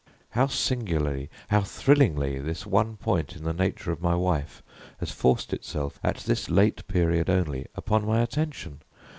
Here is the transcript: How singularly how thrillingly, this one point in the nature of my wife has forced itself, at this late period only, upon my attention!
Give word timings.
How 0.31 0.47
singularly 0.47 1.29
how 1.49 1.61
thrillingly, 1.61 2.39
this 2.39 2.65
one 2.65 2.97
point 2.97 3.35
in 3.35 3.43
the 3.43 3.53
nature 3.53 3.91
of 3.91 4.01
my 4.01 4.15
wife 4.15 4.63
has 4.99 5.11
forced 5.11 5.53
itself, 5.53 5.99
at 6.03 6.15
this 6.21 6.49
late 6.49 6.87
period 6.87 7.29
only, 7.29 7.67
upon 7.75 8.07
my 8.07 8.21
attention! 8.23 8.81